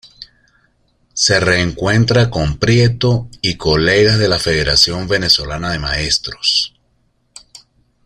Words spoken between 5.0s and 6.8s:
Venezolana de Maestros.